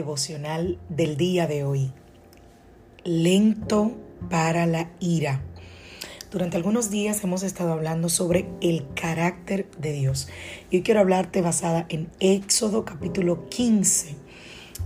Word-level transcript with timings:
Devocional 0.00 0.78
del 0.88 1.18
día 1.18 1.46
de 1.46 1.62
hoy. 1.62 1.92
Lento 3.04 3.98
para 4.30 4.64
la 4.64 4.90
ira. 4.98 5.42
Durante 6.30 6.56
algunos 6.56 6.90
días 6.90 7.22
hemos 7.22 7.42
estado 7.42 7.74
hablando 7.74 8.08
sobre 8.08 8.48
el 8.62 8.86
carácter 8.94 9.70
de 9.78 9.92
Dios. 9.92 10.28
Y 10.70 10.76
hoy 10.76 10.82
quiero 10.84 11.00
hablarte 11.00 11.42
basada 11.42 11.84
en 11.90 12.08
Éxodo 12.18 12.86
capítulo 12.86 13.50
15. 13.50 14.16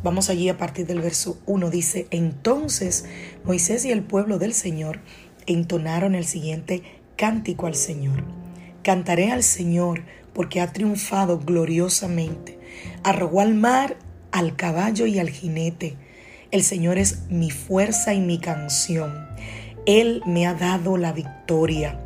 Vamos 0.02 0.30
allí 0.30 0.48
a 0.48 0.58
partir 0.58 0.84
del 0.84 1.00
verso 1.00 1.38
1. 1.46 1.70
Dice, 1.70 2.08
entonces 2.10 3.04
Moisés 3.44 3.84
y 3.84 3.92
el 3.92 4.02
pueblo 4.02 4.40
del 4.40 4.52
Señor 4.52 4.98
entonaron 5.46 6.16
el 6.16 6.24
siguiente 6.24 6.82
cántico 7.14 7.68
al 7.68 7.76
Señor. 7.76 8.24
Cantaré 8.82 9.30
al 9.30 9.44
Señor 9.44 10.02
porque 10.32 10.60
ha 10.60 10.72
triunfado 10.72 11.38
gloriosamente. 11.38 12.58
Arrogó 13.04 13.42
al 13.42 13.54
mar, 13.54 13.96
al 14.34 14.56
caballo 14.56 15.06
y 15.06 15.20
al 15.20 15.30
jinete. 15.30 15.94
El 16.50 16.64
Señor 16.64 16.98
es 16.98 17.22
mi 17.30 17.52
fuerza 17.52 18.14
y 18.14 18.20
mi 18.20 18.38
canción. 18.38 19.28
Él 19.86 20.22
me 20.26 20.48
ha 20.48 20.54
dado 20.54 20.96
la 20.96 21.12
victoria. 21.12 22.00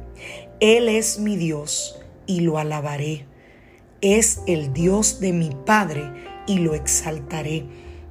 Él 0.61 0.91
es 0.91 1.19
mi 1.19 1.39
Dios 1.39 1.99
y 2.27 2.41
lo 2.41 2.59
alabaré. 2.59 3.25
Es 4.03 4.43
el 4.47 4.75
Dios 4.75 5.21
de 5.21 5.33
mi 5.33 5.51
Padre 5.65 6.03
y 6.47 6.59
lo 6.59 6.75
exaltaré. 6.75 7.65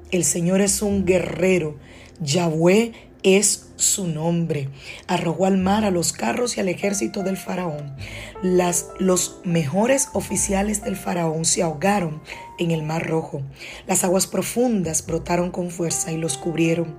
El 0.09 0.24
Señor 0.24 0.62
es 0.62 0.81
un 0.81 1.06
guerrero. 1.06 1.78
Yahweh 2.20 2.94
es 3.23 3.70
su 3.76 4.08
nombre. 4.08 4.70
Arrojó 5.08 5.46
al 5.46 5.58
mar 5.58 5.86
a 5.86 5.92
los 5.92 6.14
carros 6.14 6.58
y 6.58 6.60
al 6.60 6.70
ejército 6.70 7.24
del 7.24 7.38
faraón. 7.38 7.96
Las, 8.42 8.88
los 9.00 9.40
mejores 9.44 10.09
oficiales 10.14 10.84
del 10.84 10.96
faraón 10.96 11.46
se 11.46 11.64
ahogaron 11.64 12.22
en 12.59 12.72
el 12.72 12.84
mar 12.84 13.08
rojo. 13.08 13.42
Las 13.88 14.04
aguas 14.04 14.28
profundas 14.28 15.06
brotaron 15.06 15.52
con 15.52 15.70
fuerza 15.70 16.12
y 16.12 16.18
los 16.18 16.38
cubrieron. 16.38 16.96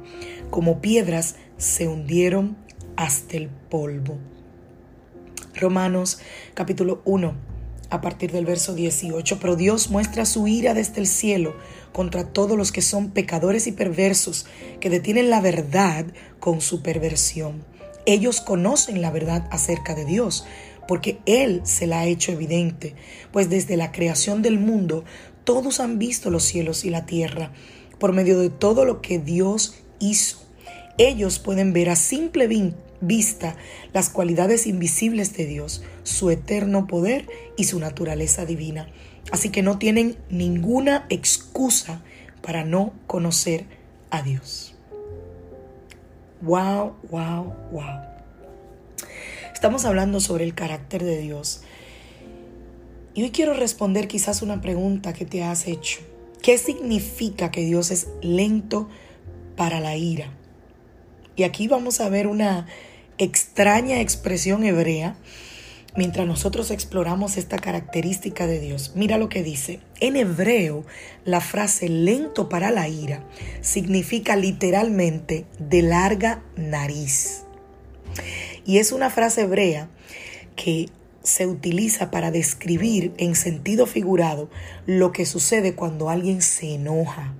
Como 0.51 0.81
piedras 0.81 1.37
se 1.57 1.89
hundieron 1.89 2.57
hasta 2.97 3.37
el 3.37 3.49
polvo. 3.49 4.19
Romanos 5.55 6.21
capítulo 6.55 7.03
1, 7.05 7.35
a 7.91 8.01
partir 8.01 8.33
del 8.33 8.45
verso 8.45 8.75
18. 8.75 9.39
Pero 9.41 9.57
Dios 9.57 9.91
muestra 9.91 10.25
su 10.25 10.47
ira 10.47 10.75
desde 10.75 11.01
el 11.01 11.07
cielo 11.07 11.55
contra 11.93 12.25
todos 12.25 12.57
los 12.57 12.73
que 12.73 12.83
son 12.83 13.11
pecadores 13.11 13.67
y 13.67 13.73
perversos, 13.73 14.47
que 14.81 14.91
detienen 14.91 15.31
la 15.31 15.41
verdad 15.41 16.07
con 16.41 16.61
su 16.61 16.83
perversión. 16.83 17.65
Ellos 18.07 18.41
conocen 18.41 19.03
la 19.03 19.11
verdad 19.11 19.47
acerca 19.51 19.95
de 19.95 20.05
Dios, 20.05 20.47
porque 20.87 21.19
Él 21.27 21.61
se 21.65 21.87
la 21.87 22.01
ha 22.01 22.07
hecho 22.07 22.33
evidente, 22.33 22.95
pues 23.33 23.51
desde 23.51 23.77
la 23.77 23.93
creación 23.93 24.43
del 24.43 24.59
mundo 24.59 25.05
todos 25.45 25.81
han 25.81 25.99
visto 25.99 26.31
los 26.31 26.45
cielos 26.45 26.85
y 26.85 26.91
la 26.91 27.07
tierra, 27.07 27.53
por 27.99 28.13
medio 28.13 28.39
de 28.39 28.51
todo 28.51 28.85
lo 28.85 29.01
que 29.03 29.19
Dios 29.19 29.75
hizo 29.99 30.49
ellos 30.99 31.39
pueden 31.39 31.73
ver 31.73 31.91
a 31.91 31.97
simple 31.97 32.49
vista 33.01 33.57
las 33.93 34.11
cualidades 34.11 34.67
invisibles 34.67 35.37
de 35.37 35.47
Dios, 35.47 35.83
su 36.03 36.31
eterno 36.31 36.87
poder 36.87 37.27
y 37.57 37.65
su 37.65 37.79
naturaleza 37.79 38.47
divina. 38.47 38.89
Así 39.31 39.51
que 39.51 39.63
no 39.63 39.79
tienen 39.79 40.17
ninguna 40.31 41.07
excusa 41.11 42.03
para 42.43 42.65
no 42.65 42.93
conocer 43.07 43.67
a 44.11 44.23
Dios. 44.23 44.75
Wow, 46.41 46.95
wow, 47.11 47.53
wow. 47.73 48.01
Estamos 49.53 49.85
hablando 49.85 50.21
sobre 50.21 50.45
el 50.45 50.55
carácter 50.55 51.05
de 51.05 51.19
Dios. 51.19 51.63
Y 53.15 53.25
hoy 53.25 53.31
quiero 53.31 53.55
responder 53.55 54.07
quizás 54.07 54.43
una 54.43 54.61
pregunta 54.61 55.13
que 55.13 55.25
te 55.25 55.43
has 55.43 55.67
hecho. 55.67 55.99
¿Qué 56.41 56.57
significa 56.57 57.51
que 57.51 57.63
Dios 57.65 57.91
es 57.91 58.07
lento 58.23 58.89
para 59.57 59.81
la 59.81 59.97
ira? 59.97 60.31
Y 61.39 61.45
aquí 61.45 61.69
vamos 61.69 62.01
a 62.01 62.09
ver 62.09 62.27
una 62.27 62.67
extraña 63.17 64.01
expresión 64.01 64.65
hebrea 64.65 65.17
mientras 65.97 66.27
nosotros 66.27 66.73
exploramos 66.73 67.37
esta 67.37 67.59
característica 67.59 68.49
de 68.49 68.59
Dios. 68.59 68.95
Mira 68.97 69.19
lo 69.19 69.29
que 69.29 69.45
dice. 69.45 69.79
En 70.01 70.17
hebreo, 70.17 70.85
la 71.25 71.41
frase 71.41 71.89
lento 71.89 72.49
para 72.49 72.73
la 72.73 72.89
ira 72.89 73.23
significa 73.61 74.35
literalmente 74.35 75.47
de 75.61 75.83
larga 75.83 76.43
nariz. 76.57 77.45
Y 78.67 78.79
es 78.79 78.91
una 78.91 79.09
frase 79.09 79.43
hebrea 79.43 79.89
que 80.57 80.89
se 81.23 81.47
utiliza 81.47 82.11
para 82.11 82.33
describir 82.33 83.13
en 83.17 83.37
sentido 83.37 83.87
figurado 83.87 84.51
lo 84.87 85.13
que 85.13 85.25
sucede 85.25 85.77
cuando 85.77 86.11
alguien 86.11 86.43
se 86.43 86.75
enoja 86.75 87.33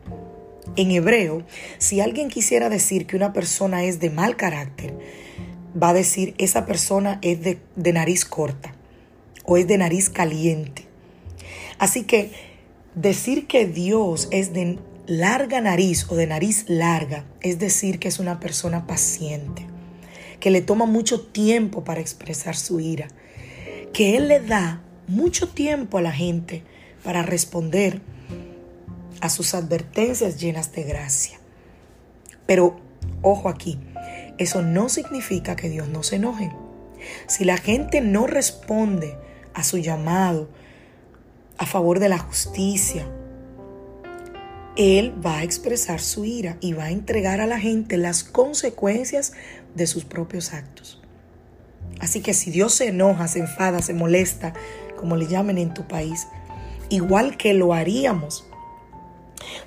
en 0.77 0.91
hebreo, 0.91 1.45
si 1.79 2.01
alguien 2.01 2.29
quisiera 2.29 2.69
decir 2.69 3.07
que 3.07 3.17
una 3.17 3.33
persona 3.33 3.85
es 3.85 4.01
de 4.01 4.11
mal 4.11 4.37
carácter, 4.37 4.95
va 5.81 5.91
a 5.91 5.95
decir 5.95 6.35
esa 6.39 6.67
persona 6.67 7.19
es 7.23 7.41
de, 7.43 7.93
nariz 7.93 8.25
corta 8.25 8.75
o 9.45 9.57
es 9.57 9.67
de 9.67 9.79
nariz 9.79 10.11
caliente. 10.11 10.87
Así 11.79 12.05
que 12.05 12.33
decir 12.95 13.47
que 13.47 13.67
Dios 13.67 14.29
es 14.31 14.53
de 14.53 14.79
larga 15.07 15.61
nariz 15.61 16.07
o 16.11 16.17
de 16.17 16.27
nariz 16.27 16.65
larga 16.69 17.25
es 17.41 17.59
decir 17.59 17.99
que 17.99 18.09
es 18.09 18.19
una 18.19 18.41
persona 18.41 18.87
paciente, 18.87 19.67
que 20.41 20.51
le 20.51 20.61
toma 20.61 20.87
mucho 20.87 21.21
tiempo 21.21 21.85
para 21.85 22.01
expresar 22.01 22.57
su 22.57 22.81
ira, 22.81 23.09
que 23.93 24.17
Él 24.17 24.29
le 24.29 24.41
da 24.41 24.83
mucho 25.07 25.49
tiempo 25.49 25.99
a 25.99 26.03
la 26.03 26.13
gente 26.13 26.63
para 27.03 27.23
responder 27.23 28.01
a 29.21 29.29
sus 29.29 29.55
advertencias 29.55 30.41
llenas 30.41 30.73
de 30.73 30.85
gracia. 30.85 31.39
Pero, 32.47 32.81
ojo 33.23 33.49
aquí, 33.49 33.79
eso 34.39 34.63
no 34.63 34.89
significa 34.89 35.57
que 35.57 35.69
Dios 35.69 35.89
no 35.89 36.03
se 36.03 36.17
enoje. 36.17 36.51
Si 37.27 37.45
la 37.45 37.57
gente 37.57 38.01
no 38.01 38.27
responde 38.27 39.17
a 39.55 39.65
su 39.65 39.79
llamado 39.79 40.49
a 41.59 41.67
favor 41.67 41.99
de 41.99 42.09
la 42.09 42.19
justicia, 42.19 43.07
Él 44.77 45.15
va 45.25 45.39
a 45.39 45.43
expresar 45.43 46.01
su 46.01 46.25
ira 46.25 46.57
y 46.61 46.73
va 46.73 46.85
a 46.85 46.91
entregar 46.91 47.41
a 47.41 47.47
la 47.47 47.59
gente 47.59 47.97
las 47.97 48.25
consecuencias 48.25 49.33
de 49.75 49.87
sus 49.87 50.05
propios 50.05 50.53
actos. 50.53 51.03
Así 52.01 52.21
que 52.21 52.33
si 52.33 52.51
Dios 52.51 52.75
se 52.75 52.89
enoja, 52.89 53.27
se 53.27 53.41
enfada, 53.41 53.83
se 53.83 53.93
molesta, 53.93 54.53
como 54.97 55.17
le 55.17 55.27
llamen 55.27 55.59
en 55.59 55.75
tu 55.75 55.87
país, 55.87 56.29
igual 56.91 57.37
que 57.37 57.55
lo 57.55 57.75
haríamos 57.75 58.47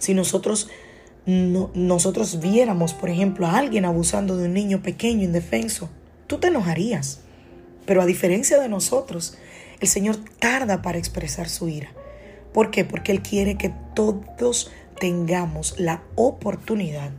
si 0.01 0.15
nosotros, 0.15 0.67
nosotros 1.27 2.39
viéramos, 2.39 2.95
por 2.95 3.11
ejemplo, 3.11 3.45
a 3.45 3.59
alguien 3.59 3.85
abusando 3.85 4.35
de 4.35 4.45
un 4.45 4.53
niño 4.55 4.81
pequeño, 4.81 5.23
indefenso, 5.23 5.91
tú 6.25 6.39
te 6.39 6.47
enojarías. 6.47 7.19
Pero 7.85 8.01
a 8.01 8.07
diferencia 8.07 8.59
de 8.59 8.67
nosotros, 8.67 9.37
el 9.79 9.87
Señor 9.87 10.17
tarda 10.39 10.81
para 10.81 10.97
expresar 10.97 11.49
su 11.49 11.69
ira. 11.69 11.91
¿Por 12.51 12.71
qué? 12.71 12.83
Porque 12.83 13.11
Él 13.11 13.21
quiere 13.21 13.57
que 13.57 13.71
todos 13.93 14.71
tengamos 14.99 15.79
la 15.79 16.01
oportunidad 16.15 17.11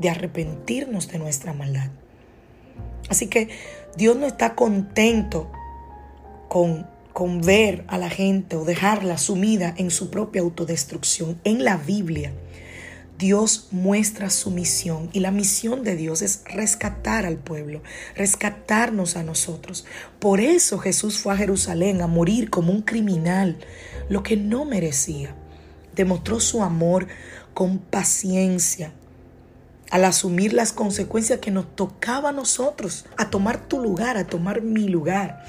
de 0.00 0.10
arrepentirnos 0.10 1.06
de 1.06 1.20
nuestra 1.20 1.52
maldad. 1.52 1.90
Así 3.08 3.28
que 3.28 3.48
Dios 3.96 4.16
no 4.16 4.26
está 4.26 4.56
contento 4.56 5.52
con 6.48 6.88
con 7.14 7.40
ver 7.40 7.84
a 7.86 7.96
la 7.96 8.10
gente 8.10 8.56
o 8.56 8.64
dejarla 8.64 9.18
sumida 9.18 9.72
en 9.78 9.92
su 9.92 10.10
propia 10.10 10.42
autodestrucción. 10.42 11.40
En 11.44 11.64
la 11.64 11.76
Biblia, 11.76 12.32
Dios 13.16 13.68
muestra 13.70 14.30
su 14.30 14.50
misión 14.50 15.10
y 15.12 15.20
la 15.20 15.30
misión 15.30 15.84
de 15.84 15.94
Dios 15.94 16.22
es 16.22 16.42
rescatar 16.52 17.24
al 17.24 17.36
pueblo, 17.36 17.84
rescatarnos 18.16 19.16
a 19.16 19.22
nosotros. 19.22 19.86
Por 20.18 20.40
eso 20.40 20.78
Jesús 20.78 21.18
fue 21.18 21.32
a 21.32 21.36
Jerusalén 21.36 22.02
a 22.02 22.08
morir 22.08 22.50
como 22.50 22.72
un 22.72 22.82
criminal, 22.82 23.58
lo 24.08 24.24
que 24.24 24.36
no 24.36 24.64
merecía. 24.64 25.36
Demostró 25.94 26.40
su 26.40 26.64
amor 26.64 27.06
con 27.54 27.78
paciencia 27.78 28.92
al 29.94 30.04
asumir 30.04 30.54
las 30.54 30.72
consecuencias 30.72 31.38
que 31.38 31.52
nos 31.52 31.76
tocaba 31.76 32.30
a 32.30 32.32
nosotros, 32.32 33.04
a 33.16 33.30
tomar 33.30 33.68
tu 33.68 33.78
lugar, 33.78 34.16
a 34.16 34.26
tomar 34.26 34.60
mi 34.60 34.88
lugar. 34.88 35.44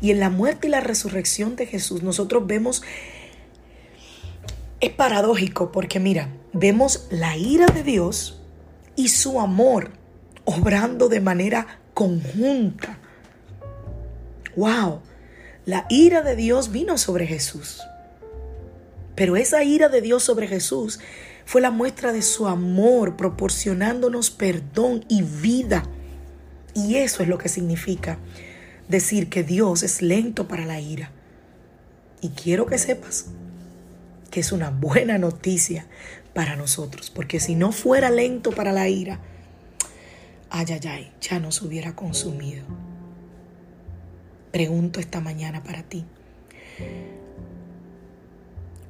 Y 0.00 0.10
en 0.10 0.20
la 0.20 0.30
muerte 0.30 0.68
y 0.68 0.70
la 0.70 0.80
resurrección 0.80 1.54
de 1.54 1.66
Jesús 1.66 2.02
nosotros 2.02 2.46
vemos, 2.46 2.82
es 4.80 4.90
paradójico 4.92 5.70
porque 5.70 6.00
mira, 6.00 6.30
vemos 6.54 7.08
la 7.10 7.36
ira 7.36 7.66
de 7.66 7.82
Dios 7.82 8.40
y 8.96 9.08
su 9.08 9.38
amor 9.38 9.90
obrando 10.46 11.10
de 11.10 11.20
manera 11.20 11.82
conjunta. 11.92 12.98
¡Wow! 14.56 15.02
La 15.66 15.84
ira 15.90 16.22
de 16.22 16.36
Dios 16.36 16.72
vino 16.72 16.96
sobre 16.96 17.26
Jesús. 17.26 17.82
Pero 19.14 19.36
esa 19.36 19.62
ira 19.62 19.90
de 19.90 20.00
Dios 20.00 20.22
sobre 20.22 20.46
Jesús 20.48 21.00
fue 21.44 21.60
la 21.60 21.70
muestra 21.70 22.12
de 22.12 22.22
su 22.22 22.46
amor, 22.46 23.16
proporcionándonos 23.16 24.30
perdón 24.30 25.04
y 25.08 25.22
vida. 25.22 25.84
Y 26.74 26.96
eso 26.96 27.22
es 27.22 27.28
lo 27.28 27.38
que 27.38 27.48
significa 27.48 28.18
decir 28.88 29.28
que 29.28 29.42
Dios 29.42 29.82
es 29.82 30.02
lento 30.02 30.48
para 30.48 30.66
la 30.66 30.80
ira. 30.80 31.10
Y 32.20 32.30
quiero 32.30 32.66
que 32.66 32.78
sepas 32.78 33.26
que 34.30 34.40
es 34.40 34.52
una 34.52 34.70
buena 34.70 35.18
noticia 35.18 35.86
para 36.34 36.56
nosotros, 36.56 37.10
porque 37.10 37.40
si 37.40 37.54
no 37.54 37.72
fuera 37.72 38.10
lento 38.10 38.50
para 38.52 38.72
la 38.72 38.88
ira, 38.88 39.20
ay, 40.50 40.66
ay, 40.70 40.80
ay, 40.88 41.12
ya 41.20 41.40
nos 41.40 41.62
hubiera 41.62 41.96
consumido. 41.96 42.64
Pregunto 44.52 45.00
esta 45.00 45.20
mañana 45.20 45.62
para 45.62 45.82
ti, 45.82 46.04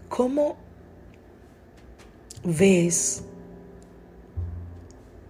¿cómo 0.08 0.56
ves 2.44 3.22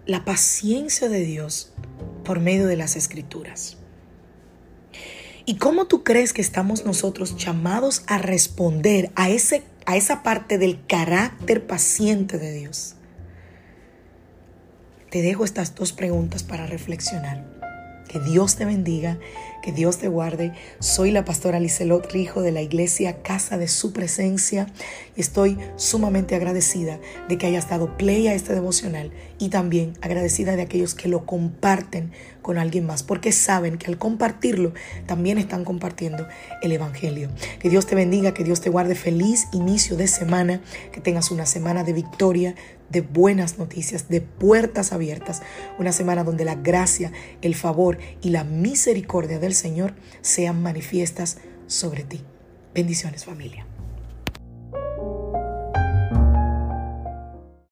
la 0.06 0.24
paciencia 0.24 1.08
de 1.08 1.20
Dios 1.20 1.72
por 2.24 2.40
medio 2.40 2.66
de 2.66 2.76
las 2.76 2.96
escrituras? 2.96 3.76
¿Y 5.44 5.56
cómo 5.56 5.86
tú 5.86 6.04
crees 6.04 6.32
que 6.32 6.42
estamos 6.42 6.84
nosotros 6.84 7.36
llamados 7.36 8.04
a 8.06 8.18
responder 8.18 9.10
a, 9.16 9.30
ese, 9.30 9.64
a 9.86 9.96
esa 9.96 10.22
parte 10.22 10.58
del 10.58 10.84
carácter 10.86 11.66
paciente 11.66 12.38
de 12.38 12.52
Dios? 12.52 12.94
Te 15.10 15.22
dejo 15.22 15.44
estas 15.44 15.74
dos 15.74 15.92
preguntas 15.92 16.44
para 16.44 16.66
reflexionar. 16.66 17.59
Que 18.10 18.18
Dios 18.18 18.56
te 18.56 18.64
bendiga, 18.64 19.20
que 19.62 19.70
Dios 19.70 19.98
te 19.98 20.08
guarde. 20.08 20.52
Soy 20.80 21.12
la 21.12 21.24
pastora 21.24 21.60
Liselot 21.60 22.10
Rijo 22.10 22.42
de 22.42 22.50
la 22.50 22.60
iglesia 22.60 23.22
Casa 23.22 23.56
de 23.56 23.68
Su 23.68 23.92
Presencia 23.92 24.66
y 25.14 25.20
estoy 25.20 25.56
sumamente 25.76 26.34
agradecida 26.34 26.98
de 27.28 27.38
que 27.38 27.46
hayas 27.46 27.70
dado 27.70 27.96
play 27.96 28.26
a 28.26 28.34
este 28.34 28.52
devocional 28.52 29.12
y 29.38 29.50
también 29.50 29.92
agradecida 30.00 30.56
de 30.56 30.62
aquellos 30.62 30.96
que 30.96 31.06
lo 31.06 31.24
comparten 31.24 32.10
con 32.42 32.58
alguien 32.58 32.84
más, 32.84 33.04
porque 33.04 33.30
saben 33.30 33.78
que 33.78 33.86
al 33.86 33.96
compartirlo 33.96 34.72
también 35.06 35.38
están 35.38 35.64
compartiendo 35.64 36.26
el 36.62 36.72
Evangelio. 36.72 37.28
Que 37.60 37.70
Dios 37.70 37.86
te 37.86 37.94
bendiga, 37.94 38.34
que 38.34 38.42
Dios 38.42 38.60
te 38.60 38.70
guarde 38.70 38.96
feliz 38.96 39.46
inicio 39.52 39.96
de 39.96 40.08
semana, 40.08 40.62
que 40.90 41.00
tengas 41.00 41.30
una 41.30 41.46
semana 41.46 41.84
de 41.84 41.92
victoria, 41.92 42.56
de 42.90 43.00
buenas 43.00 43.58
noticias, 43.58 44.08
de 44.08 44.20
puertas 44.20 44.92
abiertas, 44.92 45.42
una 45.78 45.92
semana 45.92 46.24
donde 46.24 46.44
la 46.44 46.56
gracia, 46.56 47.12
el 47.40 47.54
favor 47.54 47.98
y 48.20 48.30
la 48.30 48.44
misericordia 48.44 49.38
del 49.38 49.54
Señor 49.54 49.94
sean 50.20 50.62
manifiestas 50.62 51.38
sobre 51.66 52.02
ti. 52.02 52.20
Bendiciones 52.74 53.24
familia. 53.24 53.69